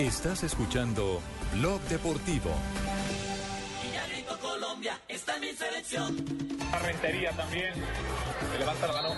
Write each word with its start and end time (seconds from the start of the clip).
Estás 0.00 0.42
escuchando 0.44 1.20
Blog 1.52 1.78
Deportivo. 1.82 2.50
Villarrico, 3.82 4.34
Colombia, 4.38 4.98
está 5.06 5.34
en 5.34 5.40
mi 5.42 5.52
selección. 5.52 6.16
Rentería 6.82 7.32
también. 7.32 7.74
Se 8.50 8.58
levanta 8.58 8.86
la 8.86 8.92
mano. 8.94 9.14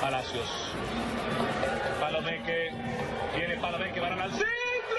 Palacios. 0.00 0.48
Palomeque. 2.00 2.70
Tiene 3.36 3.58
Palomeque. 3.58 4.00
Van 4.00 4.18
al 4.18 4.30
centro. 4.30 4.93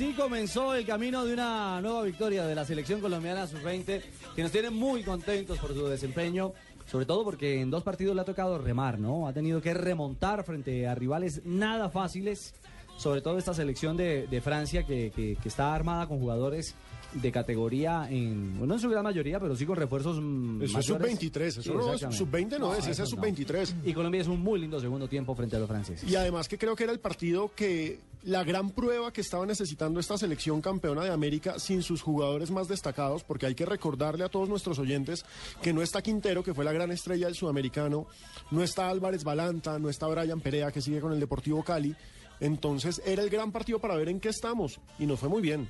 Así 0.00 0.14
comenzó 0.14 0.74
el 0.74 0.86
camino 0.86 1.26
de 1.26 1.34
una 1.34 1.78
nueva 1.82 2.00
victoria 2.04 2.46
de 2.46 2.54
la 2.54 2.64
selección 2.64 3.02
colombiana 3.02 3.46
sub-20, 3.46 4.00
que 4.34 4.42
nos 4.42 4.50
tiene 4.50 4.70
muy 4.70 5.02
contentos 5.02 5.58
por 5.58 5.74
su 5.74 5.88
desempeño, 5.88 6.54
sobre 6.86 7.04
todo 7.04 7.22
porque 7.22 7.60
en 7.60 7.70
dos 7.70 7.82
partidos 7.82 8.14
le 8.14 8.22
ha 8.22 8.24
tocado 8.24 8.56
remar, 8.56 8.98
¿no? 8.98 9.28
Ha 9.28 9.34
tenido 9.34 9.60
que 9.60 9.74
remontar 9.74 10.42
frente 10.42 10.88
a 10.88 10.94
rivales 10.94 11.42
nada 11.44 11.90
fáciles, 11.90 12.54
sobre 12.96 13.20
todo 13.20 13.36
esta 13.36 13.52
selección 13.52 13.98
de, 13.98 14.40
Francia 14.42 14.86
que 14.86 15.36
está 15.44 15.74
armada 15.74 16.06
con 16.06 16.18
jugadores 16.18 16.74
de 17.14 17.32
categoría 17.32 18.06
en, 18.10 18.58
bueno, 18.58 18.74
en 18.74 18.80
su 18.80 18.88
gran 18.88 19.02
mayoría, 19.04 19.40
pero 19.40 19.56
sí 19.56 19.66
con 19.66 19.76
refuerzos 19.76 20.18
mm, 20.20 20.62
Eso 20.62 20.78
es 20.78 20.88
mayores. 20.90 21.18
sub-23, 21.18 21.42
eso 21.42 21.62
Sí, 21.62 21.68
no 21.70 21.80
es 21.92 22.02
exactamente. 22.02 22.16
sub-20 22.18 22.58
no, 22.60 22.72
es, 22.72 22.78
ese 22.80 22.90
eso 22.92 23.02
es 23.04 23.10
no. 23.14 23.16
sub-23. 23.16 23.74
Y 23.84 23.92
Colombia 23.92 24.20
es 24.20 24.28
un 24.28 24.40
muy 24.40 24.60
lindo 24.60 24.78
segundo 24.80 25.08
tiempo 25.08 25.34
frente 25.34 25.56
a 25.56 25.58
los 25.58 25.68
franceses. 25.68 26.08
Y 26.08 26.16
además 26.16 26.48
que 26.48 26.56
creo 26.58 26.76
que 26.76 26.84
era 26.84 26.92
el 26.92 27.00
partido 27.00 27.50
que 27.54 27.98
la 28.22 28.44
gran 28.44 28.70
prueba 28.70 29.12
que 29.12 29.22
estaba 29.22 29.46
necesitando 29.46 29.98
esta 29.98 30.18
selección 30.18 30.60
campeona 30.60 31.02
de 31.04 31.10
América 31.10 31.58
sin 31.58 31.82
sus 31.82 32.02
jugadores 32.02 32.50
más 32.50 32.68
destacados, 32.68 33.24
porque 33.24 33.46
hay 33.46 33.54
que 33.54 33.64
recordarle 33.66 34.24
a 34.24 34.28
todos 34.28 34.48
nuestros 34.48 34.78
oyentes 34.78 35.24
que 35.62 35.72
no 35.72 35.82
está 35.82 36.02
Quintero, 36.02 36.42
que 36.44 36.52
fue 36.54 36.64
la 36.64 36.72
gran 36.72 36.90
estrella 36.92 37.26
del 37.26 37.34
sudamericano, 37.34 38.06
no 38.50 38.62
está 38.62 38.88
Álvarez 38.90 39.24
Balanta, 39.24 39.78
no 39.78 39.88
está 39.88 40.06
Brian 40.06 40.40
Perea, 40.40 40.70
que 40.70 40.82
sigue 40.82 41.00
con 41.00 41.12
el 41.12 41.20
Deportivo 41.20 41.62
Cali. 41.64 41.94
Entonces 42.40 43.02
era 43.04 43.22
el 43.22 43.30
gran 43.30 43.52
partido 43.52 43.78
para 43.80 43.96
ver 43.96 44.08
en 44.08 44.20
qué 44.20 44.28
estamos 44.30 44.80
y 44.98 45.06
nos 45.06 45.18
fue 45.20 45.28
muy 45.28 45.42
bien. 45.42 45.68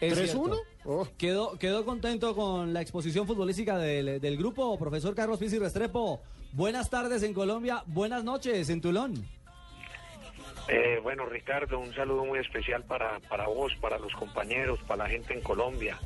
Es 0.00 0.16
3-1. 0.16 0.26
cierto. 0.26 0.62
Oh. 0.84 1.08
Quedó, 1.18 1.58
quedó 1.58 1.84
contento 1.84 2.34
con 2.34 2.72
la 2.72 2.80
exposición 2.80 3.26
futbolística 3.26 3.76
del, 3.78 4.20
del 4.20 4.36
grupo, 4.36 4.78
profesor 4.78 5.14
Carlos 5.14 5.38
Pizzi 5.38 5.58
Restrepo. 5.58 6.20
Buenas 6.52 6.88
tardes 6.88 7.22
en 7.22 7.34
Colombia, 7.34 7.82
buenas 7.86 8.24
noches 8.24 8.70
en 8.70 8.80
Tulón. 8.80 9.26
Eh, 10.68 11.00
bueno, 11.02 11.24
Ricardo, 11.26 11.78
un 11.78 11.94
saludo 11.94 12.24
muy 12.24 12.38
especial 12.38 12.84
para, 12.84 13.20
para 13.20 13.48
vos, 13.48 13.74
para 13.80 13.98
los 13.98 14.12
compañeros, 14.12 14.78
para 14.86 15.04
la 15.04 15.10
gente 15.10 15.34
en 15.34 15.40
Colombia. 15.40 15.98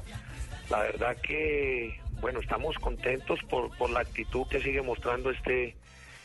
La 0.70 0.80
verdad 0.80 1.16
que, 1.20 1.98
bueno, 2.20 2.40
estamos 2.40 2.76
contentos 2.78 3.40
por, 3.50 3.76
por 3.76 3.90
la 3.90 4.00
actitud 4.00 4.46
que 4.48 4.62
sigue 4.62 4.80
mostrando 4.80 5.30
este, 5.30 5.76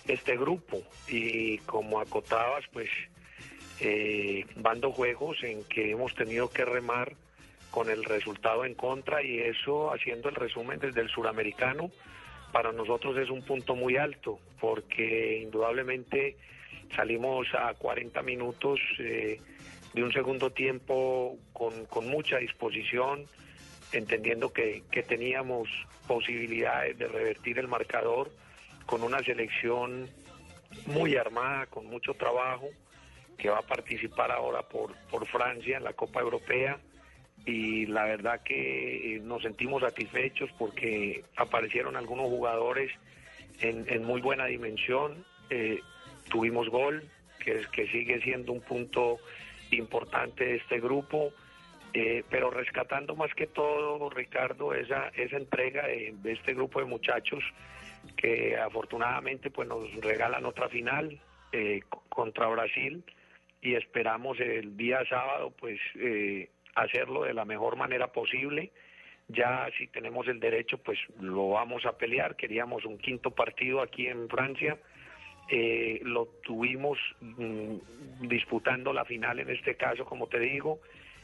este 0.07 0.38
grupo. 0.38 0.81
Y 1.07 1.57
como 1.59 2.00
acotabas, 2.00 2.63
pues 2.72 2.89
eh, 3.79 4.45
van 4.57 4.81
dos 4.81 4.95
juegos 4.95 5.44
en 5.44 5.63
que 5.63 5.91
hemos 5.91 6.13
tenido 6.13 6.50
que 6.50 6.63
remar 6.63 7.16
con 7.72 7.89
el 7.89 8.03
resultado 8.03 8.66
en 8.66 8.73
contra 8.73 9.23
y 9.23 9.39
eso, 9.39 9.94
haciendo 9.94 10.29
el 10.29 10.35
resumen 10.35 10.79
desde 10.79 11.01
el 11.01 11.09
suramericano, 11.09 11.91
para 12.51 12.72
nosotros 12.72 13.17
es 13.17 13.29
un 13.29 13.44
punto 13.44 13.75
muy 13.75 13.97
alto, 13.97 14.39
porque 14.59 15.39
indudablemente 15.41 16.38
salimos 16.95 17.47
a 17.53 17.73
40 17.73 18.22
minutos 18.23 18.79
eh, 19.00 19.39
de 19.94 20.03
un 20.03 20.11
segundo 20.11 20.51
tiempo 20.51 21.38
con, 21.53 21.85
con 21.85 22.07
mucha 22.07 22.38
disposición, 22.38 23.25
entendiendo 23.91 24.51
que, 24.51 24.83
que 24.91 25.03
teníamos 25.03 25.69
posibilidades 26.07 26.97
de 26.97 27.07
revertir 27.07 27.59
el 27.59 27.67
marcador 27.67 28.31
con 28.85 29.03
una 29.03 29.19
selección 29.19 30.09
muy 30.85 31.16
armada, 31.16 31.66
con 31.67 31.85
mucho 31.85 32.13
trabajo, 32.13 32.67
que 33.38 33.50
va 33.50 33.59
a 33.59 33.61
participar 33.61 34.31
ahora 34.31 34.63
por, 34.63 34.95
por 35.09 35.27
Francia 35.27 35.77
en 35.77 35.83
la 35.83 35.94
Copa 35.94 36.22
Europea 36.22 36.79
y 37.47 37.85
la 37.85 38.03
verdad 38.03 38.41
que 38.43 39.15
eh, 39.15 39.19
nos 39.21 39.41
sentimos 39.41 39.81
satisfechos 39.81 40.49
porque 40.57 41.23
aparecieron 41.37 41.95
algunos 41.95 42.25
jugadores 42.25 42.91
en, 43.61 44.03
muy 44.03 44.19
buena 44.19 44.45
dimensión. 44.45 45.25
Eh, 45.49 45.79
tuvimos 46.29 46.67
gol, 46.69 47.09
que, 47.39 47.59
es, 47.59 47.67
que 47.67 47.87
sigue 47.87 48.21
siendo 48.21 48.51
un 48.51 48.59
punto 48.59 49.19
importante 49.71 50.43
de 50.43 50.55
este 50.57 50.81
grupo, 50.81 51.31
eh, 51.93 52.25
pero 52.29 52.51
rescatando 52.51 53.15
más 53.15 53.33
que 53.33 53.47
todo, 53.47 54.09
Ricardo, 54.09 54.73
esa, 54.73 55.07
esa 55.15 55.37
entrega 55.37 55.87
de, 55.87 56.13
este 56.25 56.53
grupo 56.53 56.79
de 56.79 56.85
muchachos 56.85 57.41
que 58.17 58.57
afortunadamente 58.57 59.49
pues 59.51 59.69
nos 59.69 59.89
regalan 60.01 60.45
otra 60.45 60.67
final 60.67 61.17
contra 62.09 62.47
Brasil 62.47 63.03
y 63.61 63.75
esperamos 63.75 64.39
el 64.39 64.75
día 64.77 64.99
sábado 65.09 65.51
pues 65.57 65.79
eh, 65.95 66.49
hacerlo 66.77 67.23
de 67.23 67.33
la 67.33 67.45
mejor 67.45 67.75
manera 67.75 68.07
posible. 68.07 68.71
Ya 69.27 69.67
si 69.77 69.88
tenemos 69.88 70.27
el 70.27 70.39
derecho 70.39 70.77
pues 70.77 70.97
lo 71.19 71.49
vamos 71.49 71.85
a 71.85 71.97
pelear. 71.97 72.35
Queríamos 72.35 72.85
un 72.85 72.97
quinto 72.97 73.31
partido 73.31 73.81
aquí 73.81 74.07
en 74.07 74.29
Francia. 74.29 74.77
Eh, 75.49 76.01
lo 76.03 76.27
tuvimos 76.43 76.97
mm, 77.21 78.27
disputando 78.27 78.93
la 78.93 79.05
final 79.05 79.39
en 79.39 79.49
este 79.49 79.75
caso, 79.75 80.05
como 80.05 80.27
te 80.27 80.39
digo, 80.39 80.79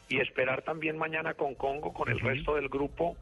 y 0.10 0.20
esperar 0.20 0.62
también 0.64 0.98
mañana 0.98 1.34
con 1.34 1.56
Congo, 1.56 1.94
con 1.94 2.10
el 2.10 2.20
resto 2.20 2.56
del 2.56 2.70
grupo, 2.70 3.18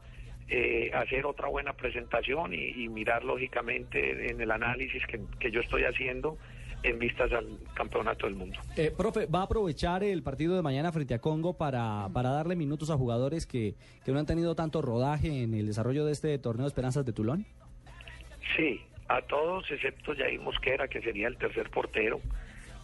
eh, 0.48 0.90
hacer 0.94 1.26
otra 1.26 1.48
buena 1.48 1.72
presentación 1.72 2.54
y, 2.54 2.84
y 2.84 2.88
mirar 2.88 3.24
lógicamente 3.24 4.30
en 4.30 4.40
el 4.40 4.50
análisis 4.50 5.04
que, 5.06 5.20
que 5.38 5.50
yo 5.50 5.60
estoy 5.60 5.84
haciendo 5.84 6.38
en 6.82 6.98
vistas 6.98 7.32
al 7.32 7.58
campeonato 7.74 8.26
del 8.26 8.34
mundo. 8.34 8.58
Eh, 8.76 8.92
profe, 8.96 9.26
¿va 9.26 9.40
a 9.40 9.44
aprovechar 9.44 10.02
el 10.02 10.22
partido 10.22 10.56
de 10.56 10.62
mañana 10.62 10.92
frente 10.92 11.14
a 11.14 11.20
Congo 11.20 11.56
para, 11.56 12.08
para 12.12 12.30
darle 12.30 12.56
minutos 12.56 12.90
a 12.90 12.96
jugadores 12.96 13.46
que, 13.46 13.74
que 14.04 14.12
no 14.12 14.18
han 14.18 14.26
tenido 14.26 14.54
tanto 14.54 14.82
rodaje 14.82 15.42
en 15.42 15.54
el 15.54 15.66
desarrollo 15.66 16.04
de 16.04 16.12
este 16.12 16.38
torneo 16.38 16.64
de 16.64 16.68
Esperanzas 16.68 17.06
de 17.06 17.12
Tulón? 17.12 17.46
Sí, 18.56 18.80
a 19.08 19.22
todos 19.22 19.70
excepto 19.70 20.14
Jair 20.16 20.40
Mosquera, 20.40 20.88
que 20.88 21.00
sería 21.00 21.28
el 21.28 21.36
tercer 21.36 21.70
portero, 21.70 22.20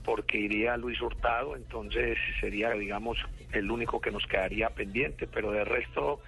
porque 0.04 0.38
iría 0.38 0.76
Luis 0.76 1.00
Hurtado, 1.00 1.56
entonces 1.56 2.16
sería, 2.40 2.70
digamos, 2.70 3.18
el 3.52 3.70
único 3.70 4.00
que 4.00 4.10
nos 4.10 4.26
quedaría 4.26 4.70
pendiente, 4.70 5.26
pero 5.26 5.50
de 5.52 5.64
resto, 5.64 6.20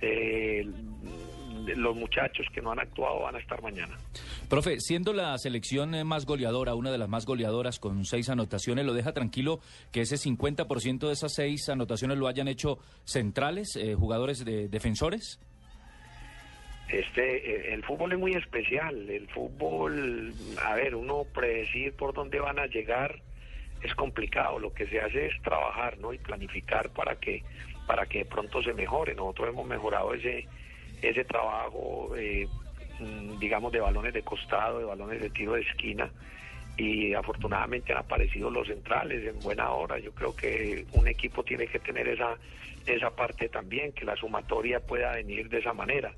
eh, 0.00 0.66
los 1.76 1.96
muchachos 1.96 2.46
que 2.52 2.60
no 2.60 2.72
han 2.72 2.80
actuado 2.80 3.20
van 3.20 3.36
a 3.36 3.38
estar 3.38 3.62
mañana. 3.62 3.96
Profe, 4.50 4.80
siendo 4.80 5.12
la 5.12 5.38
selección 5.38 5.94
eh, 5.94 6.02
más 6.02 6.26
goleadora, 6.26 6.74
una 6.74 6.90
de 6.90 6.98
las 6.98 7.08
más 7.08 7.24
goleadoras 7.24 7.78
con 7.78 8.04
seis 8.04 8.28
anotaciones, 8.30 8.84
¿lo 8.84 8.94
deja 8.94 9.12
tranquilo 9.12 9.60
que 9.92 10.00
ese 10.00 10.16
50% 10.16 11.06
de 11.06 11.12
esas 11.12 11.32
seis 11.32 11.68
anotaciones 11.68 12.18
lo 12.18 12.26
hayan 12.26 12.48
hecho 12.48 12.80
centrales, 13.04 13.76
eh, 13.76 13.94
jugadores 13.94 14.44
de 14.44 14.66
defensores? 14.66 15.38
Este, 16.88 17.70
eh, 17.70 17.74
el 17.74 17.84
fútbol 17.84 18.12
es 18.12 18.18
muy 18.18 18.32
especial. 18.32 19.08
El 19.08 19.28
fútbol, 19.28 20.34
a 20.60 20.74
ver, 20.74 20.96
uno 20.96 21.26
predecir 21.32 21.92
por 21.92 22.12
dónde 22.12 22.40
van 22.40 22.58
a 22.58 22.66
llegar 22.66 23.22
es 23.84 23.94
complicado. 23.94 24.58
Lo 24.58 24.74
que 24.74 24.88
se 24.88 25.00
hace 25.00 25.26
es 25.26 25.42
trabajar, 25.42 25.96
¿no? 25.98 26.12
Y 26.12 26.18
planificar 26.18 26.90
para 26.90 27.14
que, 27.14 27.44
para 27.86 28.04
que 28.06 28.18
de 28.18 28.24
pronto 28.24 28.60
se 28.64 28.74
mejore. 28.74 29.14
Nosotros 29.14 29.50
hemos 29.50 29.68
mejorado 29.68 30.12
ese, 30.12 30.48
ese 31.02 31.24
trabajo, 31.24 32.14
eh, 32.16 32.48
digamos, 33.38 33.72
de 33.72 33.80
balones 33.80 34.14
de 34.14 34.22
costado, 34.22 34.78
de 34.78 34.84
balones 34.84 35.20
de 35.20 35.30
tiro 35.30 35.54
de 35.54 35.62
esquina. 35.62 36.10
Y 36.76 37.12
afortunadamente 37.14 37.92
han 37.92 37.98
aparecido 37.98 38.50
los 38.50 38.66
centrales 38.66 39.26
en 39.26 39.38
buena 39.40 39.70
hora. 39.70 39.98
Yo 39.98 40.12
creo 40.12 40.34
que 40.34 40.86
un 40.92 41.08
equipo 41.08 41.42
tiene 41.42 41.66
que 41.66 41.78
tener 41.78 42.08
esa, 42.08 42.36
esa 42.86 43.10
parte 43.10 43.48
también, 43.48 43.92
que 43.92 44.04
la 44.04 44.16
sumatoria 44.16 44.80
pueda 44.80 45.12
venir 45.12 45.48
de 45.48 45.58
esa 45.58 45.72
manera 45.72 46.12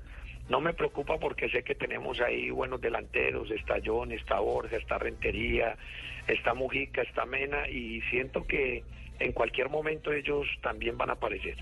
no 0.49 0.59
me 0.59 0.73
preocupa 0.73 1.17
porque 1.17 1.49
sé 1.49 1.63
que 1.63 1.75
tenemos 1.75 2.19
ahí 2.19 2.49
buenos 2.49 2.81
delanteros, 2.81 3.49
está 3.51 3.75
John, 3.83 4.11
está 4.11 4.39
Borja, 4.39 4.77
está 4.77 4.97
Rentería, 4.97 5.77
está 6.27 6.53
Mujica, 6.53 7.01
está 7.01 7.25
Mena 7.25 7.69
y 7.69 8.01
siento 8.09 8.45
que 8.45 8.83
en 9.19 9.31
cualquier 9.31 9.69
momento 9.69 10.11
ellos 10.11 10.45
también 10.61 10.97
van 10.97 11.11
a 11.11 11.13
aparecer. 11.13 11.55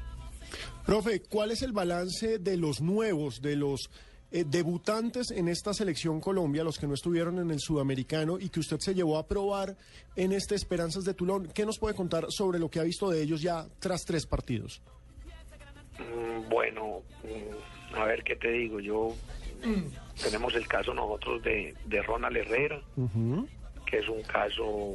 Profe, 0.86 1.22
¿cuál 1.22 1.52
es 1.52 1.62
el 1.62 1.72
balance 1.74 2.40
de 2.40 2.58
los 2.58 2.82
nuevos, 2.82 3.42
de 3.42 3.56
los 3.56 3.90
eh, 4.32 4.46
debutantes 4.48 5.32
en 5.32 5.48
esta 5.48 5.74
selección 5.74 6.22
Colombia, 6.22 6.64
los 6.64 6.78
que 6.78 6.88
no 6.88 6.94
estuvieron 6.94 7.40
en 7.40 7.52
el 7.52 7.60
sudamericano 7.60 8.40
y 8.40 8.50
que 8.50 8.60
usted 8.62 8.78
se 8.80 8.94
llevó 8.94 9.18
a 9.18 9.28
probar 9.28 9.76
en 10.16 10.32
este 10.32 10.56
Esperanzas 10.56 11.04
de 11.04 11.14
Tulón? 11.14 11.50
¿Qué 11.54 11.66
nos 11.66 11.78
puede 11.80 11.96
contar 11.96 12.26
sobre 12.30 12.58
lo 12.60 12.70
que 12.70 12.80
ha 12.80 12.84
visto 12.84 13.10
de 13.10 13.22
ellos 13.22 13.42
ya 13.42 13.66
tras 13.80 14.04
tres 14.06 14.26
partidos? 14.26 14.82
Mm, 16.00 16.50
Bueno, 16.50 17.02
mm, 17.24 17.96
a 17.96 18.06
ver 18.06 18.24
qué 18.24 18.36
te 18.36 18.52
digo. 18.52 18.80
Yo 18.80 19.16
mm, 19.64 20.22
tenemos 20.24 20.56
el 20.56 20.68
caso 20.68 20.94
nosotros 20.94 21.44
de, 21.44 21.74
de 21.86 22.02
Ronald 22.02 22.38
Herrera, 22.38 22.82
que 23.86 23.98
es 24.00 24.08
un 24.08 24.24
caso, 24.24 24.94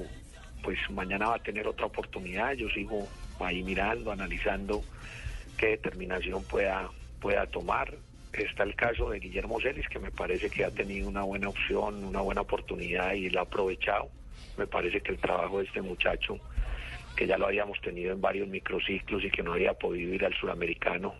pues 0.62 0.78
mañana 0.90 1.28
va 1.28 1.36
a 1.36 1.42
tener 1.42 1.66
otra 1.66 1.86
oportunidad. 1.86 2.54
Yo 2.54 2.68
sigo 2.70 3.06
ahí 3.40 3.62
mirando, 3.62 4.10
analizando 4.10 4.82
qué 5.56 5.68
determinación 5.68 6.42
pueda 6.44 6.90
pueda 7.20 7.46
tomar. 7.46 7.94
Está 8.36 8.64
el 8.64 8.74
caso 8.74 9.10
de 9.10 9.18
Guillermo 9.18 9.60
Celis, 9.60 9.88
que 9.88 9.98
me 9.98 10.10
parece 10.10 10.50
que 10.50 10.64
ha 10.64 10.70
tenido 10.70 11.08
una 11.08 11.22
buena 11.22 11.48
opción, 11.48 12.04
una 12.04 12.20
buena 12.20 12.42
oportunidad 12.42 13.14
y 13.14 13.30
la 13.30 13.40
ha 13.40 13.44
aprovechado. 13.44 14.08
Me 14.58 14.66
parece 14.66 15.00
que 15.00 15.12
el 15.12 15.18
trabajo 15.18 15.58
de 15.58 15.64
este 15.64 15.80
muchacho 15.80 16.38
que 17.16 17.26
ya 17.26 17.38
lo 17.38 17.46
habíamos 17.46 17.80
tenido 17.80 18.12
en 18.12 18.20
varios 18.20 18.46
microciclos 18.46 19.24
y 19.24 19.30
que 19.30 19.42
no 19.42 19.54
había 19.54 19.72
podido 19.72 20.12
ir 20.12 20.24
al 20.24 20.34
suramericano, 20.34 21.14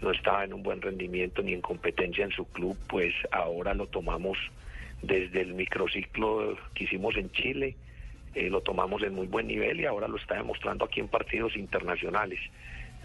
no 0.00 0.12
estaba 0.12 0.44
en 0.44 0.54
un 0.54 0.62
buen 0.62 0.80
rendimiento 0.80 1.42
ni 1.42 1.52
en 1.52 1.60
competencia 1.60 2.24
en 2.24 2.30
su 2.30 2.46
club, 2.46 2.78
pues 2.88 3.12
ahora 3.32 3.74
lo 3.74 3.88
tomamos 3.88 4.38
desde 5.02 5.40
el 5.40 5.54
microciclo 5.54 6.56
que 6.72 6.84
hicimos 6.84 7.16
en 7.16 7.30
Chile, 7.32 7.76
eh, 8.34 8.48
lo 8.48 8.60
tomamos 8.60 9.02
en 9.02 9.14
muy 9.14 9.26
buen 9.26 9.48
nivel 9.48 9.80
y 9.80 9.86
ahora 9.86 10.06
lo 10.06 10.16
está 10.16 10.36
demostrando 10.36 10.84
aquí 10.84 11.00
en 11.00 11.08
partidos 11.08 11.56
internacionales. 11.56 12.38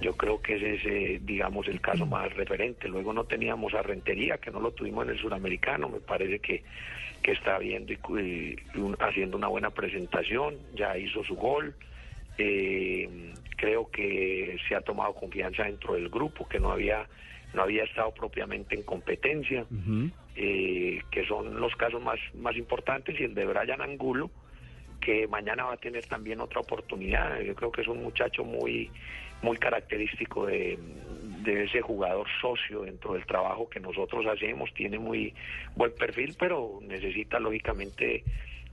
Yo 0.02 0.16
creo 0.18 0.42
que 0.42 0.56
ese 0.56 1.16
es, 1.16 1.26
digamos, 1.26 1.68
el 1.68 1.80
caso 1.80 2.06
más 2.06 2.34
referente. 2.34 2.88
Luego 2.90 3.14
no 3.14 3.24
teníamos 3.26 3.74
a 3.74 3.82
Rentería, 3.82 4.38
que 4.38 4.52
no 4.52 4.60
lo 4.60 4.72
tuvimos 4.72 5.06
en 5.06 5.12
el 5.12 5.20
suramericano. 5.20 5.88
Me 5.88 6.00
parece 6.00 6.40
que, 6.40 6.64
que 7.22 7.32
está 7.32 7.58
viendo 7.60 7.94
y, 7.94 7.98
y 8.74 8.78
un- 8.80 8.98
haciendo 9.00 9.38
una 9.38 9.48
buena 9.48 9.70
presentación. 9.70 10.56
Ya 10.76 10.98
hizo 10.98 11.24
su 11.24 11.36
gol. 11.36 11.76
Eh, 12.38 13.08
creo 13.58 13.90
que 13.92 14.58
se 14.68 14.76
ha 14.76 14.82
tomado 14.82 15.14
confianza 15.14 15.64
dentro 15.64 15.94
del 15.94 16.10
grupo, 16.10 16.48
que 16.48 16.60
no 16.60 16.72
había 16.72 17.08
no 17.54 17.62
había 17.62 17.84
estado 17.84 18.12
propiamente 18.16 18.74
en 18.74 18.82
competencia, 18.82 19.68
eh, 20.36 21.00
que 21.12 21.24
son 21.28 21.62
los 21.62 21.76
casos 21.76 22.02
más, 22.02 22.18
más 22.34 22.58
importantes, 22.58 23.16
y 23.20 23.26
el 23.26 23.36
de 23.36 23.46
Brian 23.46 23.80
Angulo, 23.80 24.32
que 25.04 25.28
mañana 25.28 25.66
va 25.66 25.74
a 25.74 25.78
tener 25.78 26.06
también 26.06 26.40
otra 26.40 26.62
oportunidad. 26.62 27.40
Yo 27.42 27.54
creo 27.56 27.72
que 27.72 27.82
es 27.82 27.88
un 27.88 28.02
muchacho 28.02 28.44
muy, 28.44 28.90
muy 29.42 29.58
característico 29.58 30.46
de, 30.46 30.80
de 31.44 31.66
ese 31.66 31.82
jugador 31.82 32.26
socio 32.42 32.84
dentro 32.84 33.14
del 33.14 33.26
trabajo 33.26 33.70
que 33.70 33.80
nosotros 33.80 34.26
hacemos. 34.26 34.74
Tiene 34.74 34.98
muy 34.98 35.34
buen 35.76 35.94
perfil, 35.94 36.36
pero 36.40 36.80
necesita 36.82 37.40
lógicamente 37.40 38.24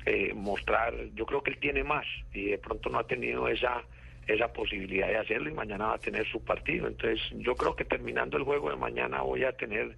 eh, 0.06 0.32
mostrar. 0.34 0.94
Yo 1.14 1.26
creo 1.26 1.42
que 1.42 1.50
él 1.50 1.58
tiene 1.58 1.82
más 1.82 2.06
y 2.32 2.46
de 2.46 2.58
pronto 2.58 2.88
no 2.88 2.98
ha 2.98 3.06
tenido 3.06 3.48
esa 3.48 3.82
esa 4.26 4.52
posibilidad 4.52 5.08
de 5.08 5.16
hacerlo 5.16 5.50
y 5.50 5.54
mañana 5.54 5.88
va 5.88 5.94
a 5.94 5.98
tener 5.98 6.24
su 6.30 6.44
partido. 6.44 6.86
Entonces 6.86 7.20
yo 7.38 7.56
creo 7.56 7.74
que 7.74 7.84
terminando 7.84 8.36
el 8.36 8.44
juego 8.44 8.70
de 8.70 8.76
mañana 8.76 9.22
voy 9.22 9.42
a 9.42 9.50
tener 9.52 9.96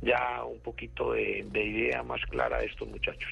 ya 0.00 0.42
un 0.44 0.60
poquito 0.60 1.12
de, 1.12 1.44
de 1.50 1.64
idea 1.64 2.02
más 2.02 2.24
clara 2.26 2.60
de 2.60 2.66
estos 2.66 2.88
muchachos. 2.88 3.28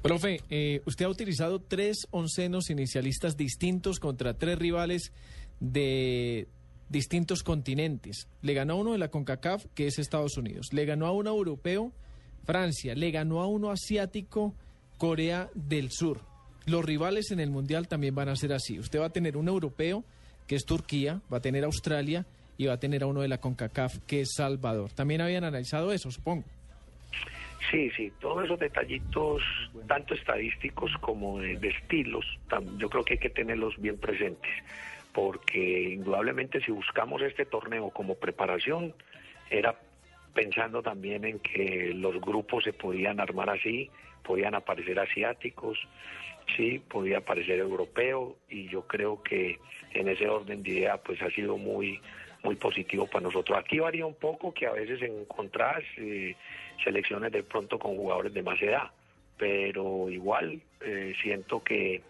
Profe, 0.00 0.40
eh, 0.50 0.82
usted 0.86 1.04
ha 1.04 1.08
utilizado 1.08 1.60
tres 1.60 2.08
oncenos 2.10 2.70
inicialistas 2.70 3.36
distintos 3.36 4.00
contra 4.00 4.34
tres 4.34 4.58
rivales 4.58 5.12
de 5.60 6.48
distintos 6.88 7.42
continentes. 7.42 8.28
Le 8.42 8.54
ganó 8.54 8.74
a 8.74 8.76
uno 8.76 8.92
de 8.92 8.98
la 8.98 9.08
CONCACAF, 9.08 9.66
que 9.74 9.86
es 9.86 9.98
Estados 9.98 10.36
Unidos. 10.36 10.72
Le 10.72 10.84
ganó 10.84 11.06
a 11.06 11.12
uno 11.12 11.30
europeo, 11.30 11.92
Francia. 12.44 12.94
Le 12.94 13.10
ganó 13.10 13.40
a 13.40 13.46
uno 13.46 13.70
asiático, 13.70 14.54
Corea 14.98 15.50
del 15.54 15.90
Sur. 15.90 16.20
Los 16.66 16.84
rivales 16.84 17.30
en 17.30 17.40
el 17.40 17.50
Mundial 17.50 17.88
también 17.88 18.14
van 18.14 18.28
a 18.28 18.36
ser 18.36 18.52
así. 18.52 18.78
Usted 18.78 19.00
va 19.00 19.06
a 19.06 19.12
tener 19.12 19.36
un 19.36 19.48
europeo, 19.48 20.04
que 20.46 20.54
es 20.54 20.64
Turquía, 20.64 21.20
va 21.32 21.38
a 21.38 21.42
tener 21.42 21.64
Australia 21.64 22.26
y 22.58 22.66
va 22.66 22.74
a 22.74 22.80
tener 22.80 23.02
a 23.02 23.06
uno 23.06 23.22
de 23.22 23.28
la 23.28 23.38
CONCACAF, 23.38 23.98
que 24.06 24.20
es 24.20 24.34
Salvador. 24.36 24.92
También 24.92 25.20
habían 25.20 25.44
analizado 25.44 25.92
eso, 25.92 26.10
supongo. 26.10 26.44
Sí, 27.70 27.90
sí, 27.96 28.12
todos 28.20 28.44
esos 28.44 28.58
detallitos, 28.58 29.42
tanto 29.86 30.14
estadísticos 30.14 30.90
como 31.00 31.38
de, 31.40 31.56
de 31.58 31.68
estilos, 31.68 32.24
tam- 32.48 32.76
yo 32.78 32.88
creo 32.90 33.04
que 33.04 33.14
hay 33.14 33.18
que 33.18 33.30
tenerlos 33.30 33.74
bien 33.78 33.98
presentes, 33.98 34.50
porque 35.12 35.80
indudablemente 35.94 36.60
si 36.60 36.72
buscamos 36.72 37.22
este 37.22 37.46
torneo 37.46 37.90
como 37.90 38.16
preparación, 38.16 38.94
era 39.50 39.78
pensando 40.34 40.82
también 40.82 41.24
en 41.24 41.38
que 41.40 41.92
los 41.94 42.20
grupos 42.20 42.64
se 42.64 42.72
podían 42.72 43.20
armar 43.20 43.50
así, 43.50 43.90
podían 44.22 44.54
aparecer 44.54 44.98
asiáticos, 44.98 45.78
sí, 46.56 46.78
podía 46.80 47.18
aparecer 47.18 47.58
europeo, 47.58 48.36
y 48.48 48.68
yo 48.68 48.86
creo 48.86 49.22
que 49.22 49.60
en 49.94 50.08
ese 50.08 50.28
orden 50.28 50.62
de 50.62 50.70
idea 50.70 50.96
pues 50.96 51.20
ha 51.22 51.30
sido 51.30 51.56
muy 51.58 52.00
muy 52.42 52.56
positivo 52.56 53.06
para 53.06 53.24
nosotros. 53.24 53.58
Aquí 53.58 53.78
varía 53.78 54.06
un 54.06 54.14
poco 54.14 54.52
que 54.52 54.66
a 54.66 54.72
veces 54.72 55.00
encontrás 55.02 55.82
eh, 55.96 56.34
selecciones 56.82 57.32
de 57.32 57.42
pronto 57.42 57.78
con 57.78 57.96
jugadores 57.96 58.34
de 58.34 58.42
más 58.42 58.60
edad, 58.60 58.90
pero 59.36 60.10
igual 60.10 60.60
eh, 60.80 61.14
siento 61.22 61.62
que 61.62 62.02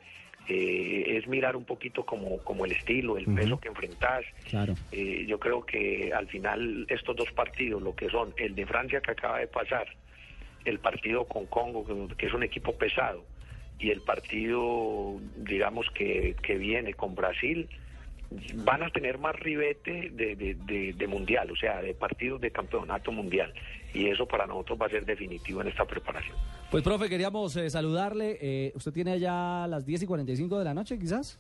eh, 0.48 1.04
es 1.06 1.28
mirar 1.28 1.54
un 1.54 1.64
poquito 1.64 2.04
como, 2.04 2.38
como 2.38 2.64
el 2.64 2.72
estilo, 2.72 3.16
el 3.16 3.26
peso 3.26 3.60
que 3.60 3.68
enfrentás. 3.68 4.24
Claro. 4.48 4.74
Eh, 4.90 5.24
yo 5.28 5.38
creo 5.38 5.64
que 5.64 6.12
al 6.12 6.26
final 6.28 6.86
estos 6.88 7.14
dos 7.14 7.30
partidos, 7.32 7.82
lo 7.82 7.94
que 7.94 8.08
son 8.08 8.34
el 8.36 8.54
de 8.54 8.66
Francia 8.66 9.00
que 9.00 9.12
acaba 9.12 9.38
de 9.38 9.46
pasar, 9.46 9.86
el 10.64 10.78
partido 10.78 11.24
con 11.26 11.46
Congo, 11.46 11.84
que, 11.84 12.16
que 12.16 12.26
es 12.26 12.32
un 12.32 12.42
equipo 12.42 12.74
pesado, 12.76 13.24
y 13.78 13.90
el 13.90 14.00
partido, 14.00 15.20
digamos, 15.36 15.86
que, 15.90 16.36
que 16.42 16.56
viene 16.56 16.94
con 16.94 17.14
Brasil, 17.14 17.68
van 18.64 18.82
a 18.82 18.90
tener 18.90 19.18
más 19.18 19.34
ribete 19.38 20.10
de, 20.10 20.36
de- 20.36 20.54
de- 20.66 20.92
de 20.92 21.06
mundial, 21.06 21.50
o 21.50 21.56
sea, 21.56 21.80
de 21.82 21.94
partidos 21.94 22.40
de 22.40 22.50
campeonato 22.50 23.12
mundial. 23.12 23.52
Y 23.94 24.06
eso 24.06 24.26
para 24.26 24.46
nosotros 24.46 24.78
va 24.80 24.86
a 24.86 24.90
ser 24.90 25.04
definitivo 25.04 25.60
en 25.60 25.68
esta 25.68 25.84
preparación. 25.84 26.36
Pues, 26.70 26.82
profe, 26.82 27.08
queríamos 27.08 27.54
eh, 27.56 27.68
saludarle. 27.70 28.38
Eh, 28.40 28.72
¿Usted 28.74 28.92
tiene 28.92 29.18
ya 29.20 29.66
las 29.68 29.84
10 29.84 30.02
y 30.02 30.06
45 30.06 30.58
de 30.58 30.64
la 30.64 30.72
noche, 30.74 30.98
quizás? 30.98 31.38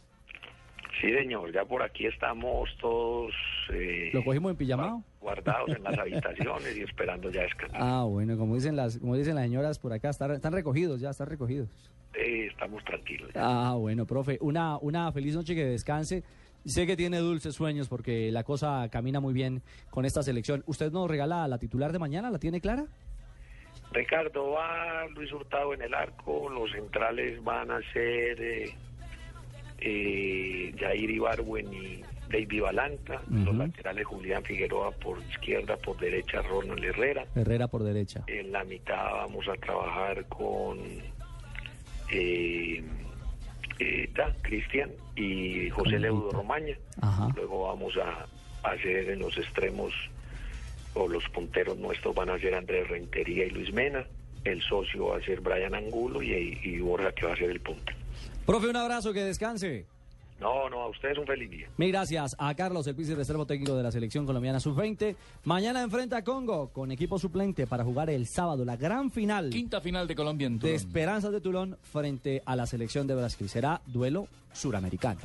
Sí, 1.00 1.10
señor, 1.12 1.52
ya 1.52 1.64
por 1.64 1.82
aquí 1.82 2.06
estamos 2.06 2.68
todos 2.80 3.32
eh, 3.72 4.10
¿Lo 4.12 4.22
cogimos 4.22 4.50
en 4.52 4.56
pijamao? 4.56 5.02
guardados 5.20 5.70
en 5.74 5.82
las 5.82 5.98
habitaciones 5.98 6.76
y 6.76 6.82
esperando 6.82 7.30
ya 7.30 7.42
descansar. 7.42 7.80
Ah, 7.82 8.04
bueno, 8.04 8.36
como 8.36 8.54
dicen 8.54 8.76
las, 8.76 8.98
como 8.98 9.16
dicen 9.16 9.34
las 9.34 9.44
señoras 9.44 9.78
por 9.78 9.92
acá, 9.92 10.10
están, 10.10 10.30
están 10.32 10.52
recogidos 10.52 11.00
ya, 11.00 11.10
están 11.10 11.28
recogidos. 11.28 11.68
Eh, 12.14 12.48
estamos 12.50 12.84
tranquilos. 12.84 13.30
ya. 13.34 13.40
Ah, 13.70 13.74
bueno, 13.74 14.04
profe, 14.06 14.36
una, 14.42 14.76
una 14.78 15.10
feliz 15.12 15.34
noche 15.34 15.54
que 15.54 15.64
descanse. 15.64 16.22
Sé 16.64 16.86
que 16.86 16.96
tiene 16.96 17.18
dulces 17.18 17.54
sueños 17.54 17.88
porque 17.88 18.30
la 18.30 18.44
cosa 18.44 18.88
camina 18.90 19.20
muy 19.20 19.34
bien 19.34 19.62
con 19.90 20.04
esta 20.04 20.22
selección. 20.22 20.62
¿Usted 20.66 20.92
nos 20.92 21.10
regala 21.10 21.48
la 21.48 21.58
titular 21.58 21.92
de 21.92 21.98
mañana? 21.98 22.30
¿La 22.30 22.38
tiene 22.38 22.60
clara? 22.60 22.86
Ricardo 23.92 24.52
va 24.52 25.06
Luis 25.14 25.32
Hurtado 25.32 25.74
en 25.74 25.82
el 25.82 25.92
arco, 25.92 26.48
los 26.48 26.70
centrales 26.70 27.42
van 27.44 27.70
a 27.70 27.80
ser 27.92 28.40
eh, 28.40 28.74
eh, 29.80 30.74
Jair 30.78 31.10
Ibarwen 31.10 31.72
y 31.72 32.02
David 32.30 32.62
Balanta, 32.62 33.20
los 33.28 33.54
laterales 33.54 34.06
Julián 34.06 34.42
Figueroa 34.42 34.90
por 34.92 35.18
izquierda, 35.24 35.76
por 35.76 35.98
derecha 35.98 36.40
Ronald 36.40 36.82
Herrera. 36.82 37.26
Herrera 37.34 37.68
por 37.68 37.82
derecha. 37.82 38.24
En 38.26 38.52
la 38.52 38.64
mitad 38.64 39.04
vamos 39.12 39.46
a 39.48 39.54
trabajar 39.54 40.24
con 40.28 40.78
eh, 42.10 42.82
eh, 43.82 44.10
Cristian 44.42 44.90
y 45.16 45.70
José 45.70 45.98
Leudo. 45.98 46.30
Romaña. 46.30 46.76
Ajá. 47.00 47.28
Luego 47.34 47.68
vamos 47.68 47.94
a 47.96 48.26
hacer 48.68 49.10
en 49.10 49.18
los 49.20 49.36
extremos 49.36 49.92
o 50.94 51.08
los 51.08 51.26
punteros 51.30 51.78
nuestros 51.78 52.14
van 52.14 52.30
a 52.30 52.38
ser 52.38 52.54
Andrés 52.54 52.88
Rentería 52.88 53.46
y 53.46 53.50
Luis 53.50 53.72
Mena. 53.72 54.06
El 54.44 54.60
socio 54.62 55.06
va 55.06 55.18
a 55.18 55.20
ser 55.22 55.40
Brian 55.40 55.74
Angulo 55.74 56.22
y, 56.22 56.58
y 56.62 56.78
Borja 56.80 57.12
que 57.12 57.26
va 57.26 57.32
a 57.32 57.36
ser 57.36 57.50
el 57.50 57.60
punto. 57.60 57.92
Profe, 58.44 58.68
un 58.68 58.76
abrazo, 58.76 59.12
que 59.12 59.22
descanse. 59.22 59.86
No, 60.42 60.68
no, 60.68 60.82
a 60.82 60.88
ustedes 60.88 61.16
un 61.18 61.26
feliz 61.26 61.50
día. 61.50 61.68
Mil 61.76 61.92
gracias 61.92 62.34
a 62.38 62.54
Carlos, 62.54 62.86
el 62.86 62.96
reservo 63.16 63.46
técnico 63.46 63.76
de 63.76 63.82
la 63.82 63.92
selección 63.92 64.26
colombiana 64.26 64.60
sub-20. 64.60 65.14
Mañana 65.44 65.82
enfrenta 65.82 66.18
a 66.18 66.24
Congo 66.24 66.68
con 66.68 66.90
equipo 66.90 67.18
suplente 67.18 67.66
para 67.66 67.84
jugar 67.84 68.10
el 68.10 68.26
sábado 68.26 68.64
la 68.64 68.76
gran 68.76 69.10
final 69.10 69.50
Quinta 69.50 69.80
final 69.80 70.06
de 70.06 70.14
Colombia 70.14 70.46
en 70.46 70.58
de. 70.58 70.74
Esperanzas 70.74 71.32
de 71.32 71.40
Tulón 71.40 71.76
frente 71.82 72.42
a 72.44 72.56
la 72.56 72.66
selección 72.66 73.06
de 73.06 73.14
Brasil. 73.14 73.48
Será 73.48 73.80
duelo 73.86 74.26
suramericano. 74.52 75.20